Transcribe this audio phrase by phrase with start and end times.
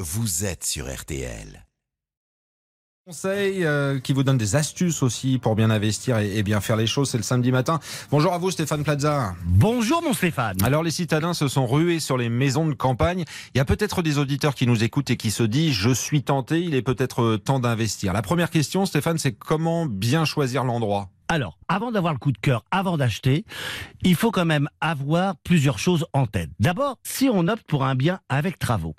[0.00, 1.66] vous êtes sur RTL.
[3.06, 6.76] Conseil euh, qui vous donne des astuces aussi pour bien investir et, et bien faire
[6.76, 7.80] les choses, c'est le samedi matin.
[8.10, 9.34] Bonjour à vous Stéphane Plaza.
[9.44, 10.56] Bonjour mon Stéphane.
[10.62, 13.24] Alors les citadins se sont rués sur les maisons de campagne.
[13.54, 16.22] Il y a peut-être des auditeurs qui nous écoutent et qui se disent je suis
[16.22, 18.14] tenté, il est peut-être temps d'investir.
[18.14, 21.10] La première question Stéphane, c'est comment bien choisir l'endroit?
[21.28, 23.44] Alors, avant d'avoir le coup de cœur, avant d'acheter,
[24.02, 26.50] il faut quand même avoir plusieurs choses en tête.
[26.58, 28.96] D'abord, si on opte pour un bien avec travaux,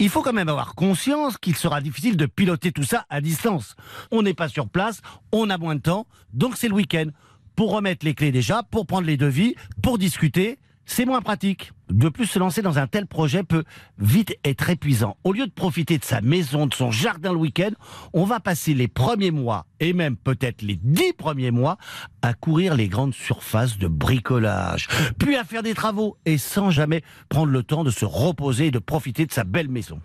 [0.00, 3.76] il faut quand même avoir conscience qu'il sera difficile de piloter tout ça à distance.
[4.10, 7.06] On n'est pas sur place, on a moins de temps, donc c'est le week-end.
[7.54, 10.58] Pour remettre les clés déjà, pour prendre les devis, pour discuter,
[10.90, 11.70] c'est moins pratique.
[11.88, 13.62] De plus, se lancer dans un tel projet peut
[13.98, 15.16] vite être épuisant.
[15.22, 17.70] Au lieu de profiter de sa maison, de son jardin le week-end,
[18.12, 21.78] on va passer les premiers mois, et même peut-être les dix premiers mois,
[22.22, 27.02] à courir les grandes surfaces de bricolage, puis à faire des travaux, et sans jamais
[27.28, 30.00] prendre le temps de se reposer et de profiter de sa belle maison.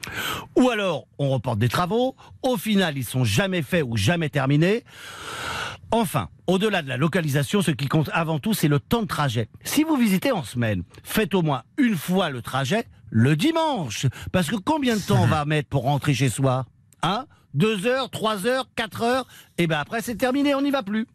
[0.56, 4.84] Ou alors, on reporte des travaux, au final, ils sont jamais faits ou jamais terminés.
[5.92, 9.50] Enfin, au-delà de la localisation, ce qui compte avant tout, c'est le temps de trajet.
[9.64, 14.08] Si vous visitez en semaine, faites au moins une fois le trajet le dimanche.
[14.32, 16.66] Parce que combien de temps on va mettre pour rentrer chez soi?
[17.02, 17.26] Hein?
[17.54, 19.28] Deux heures, trois heures, quatre heures?
[19.58, 21.08] Et bien après, c'est terminé, on n'y va plus.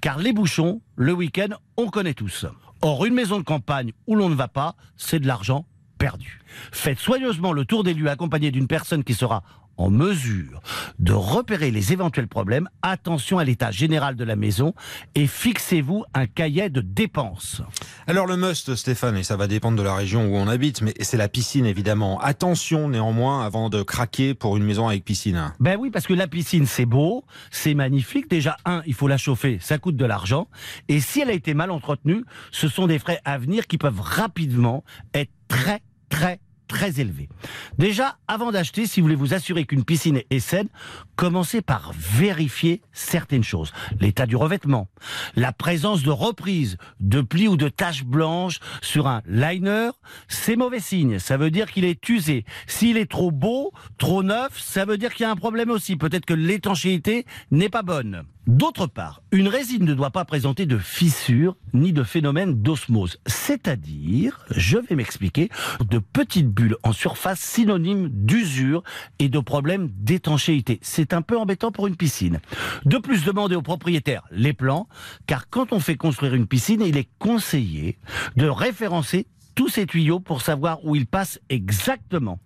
[0.00, 2.46] Car les bouchons, le week-end, on connaît tous.
[2.80, 5.66] Or, une maison de campagne où l'on ne va pas, c'est de l'argent
[5.98, 6.40] perdu.
[6.72, 9.44] Faites soigneusement le tour des lieux accompagné d'une personne qui sera
[9.82, 10.62] en mesure
[11.00, 14.74] de repérer les éventuels problèmes, attention à l'état général de la maison
[15.16, 17.62] et fixez-vous un cahier de dépenses.
[18.06, 20.94] Alors le must Stéphane, et ça va dépendre de la région où on habite, mais
[21.00, 22.20] c'est la piscine évidemment.
[22.20, 25.52] Attention néanmoins avant de craquer pour une maison avec piscine.
[25.58, 28.30] Ben oui, parce que la piscine c'est beau, c'est magnifique.
[28.30, 30.46] Déjà, un, il faut la chauffer, ça coûte de l'argent.
[30.88, 34.00] Et si elle a été mal entretenue, ce sont des frais à venir qui peuvent
[34.00, 36.38] rapidement être très, très,
[36.72, 37.28] très élevé.
[37.76, 40.68] Déjà, avant d'acheter, si vous voulez vous assurer qu'une piscine est saine,
[41.16, 43.72] commencez par vérifier certaines choses.
[44.00, 44.88] L'état du revêtement,
[45.36, 49.90] la présence de reprises, de plis ou de taches blanches sur un liner,
[50.28, 51.18] c'est mauvais signe.
[51.18, 52.46] Ça veut dire qu'il est usé.
[52.66, 55.96] S'il est trop beau, trop neuf, ça veut dire qu'il y a un problème aussi.
[55.96, 58.24] Peut-être que l'étanchéité n'est pas bonne.
[58.48, 63.20] D'autre part, une résine ne doit pas présenter de fissures ni de phénomène d'osmose.
[63.24, 65.48] C'est-à-dire, je vais m'expliquer,
[65.80, 68.82] de petites bulles en surface synonymes d'usure
[69.20, 70.80] et de problèmes d'étanchéité.
[70.82, 72.40] C'est un peu embêtant pour une piscine.
[72.84, 74.88] De plus, demandez aux propriétaires les plans,
[75.26, 77.96] car quand on fait construire une piscine, il est conseillé
[78.34, 82.40] de référencer tous ces tuyaux pour savoir où ils passent exactement.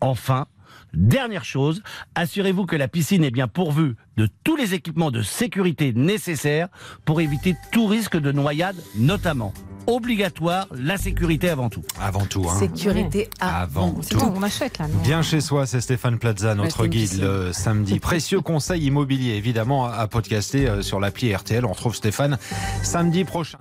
[0.00, 0.46] Enfin,
[0.94, 1.82] Dernière chose,
[2.14, 6.68] assurez-vous que la piscine est bien pourvue de tous les équipements de sécurité nécessaires
[7.04, 9.52] pour éviter tout risque de noyade notamment.
[9.88, 11.82] Obligatoire, la sécurité avant tout.
[12.00, 12.58] Avant tout, hein.
[12.58, 13.60] Sécurité avant,
[13.90, 14.20] Avant C'est tout.
[14.20, 14.88] tout, on achète là.
[14.88, 18.00] non Bien chez soi, c'est Stéphane Plaza, notre guide le samedi.
[18.00, 21.64] Précieux conseil immobilier, évidemment, à podcaster euh, sur l'appli RTL.
[21.64, 22.36] On retrouve Stéphane
[22.82, 23.58] samedi prochain.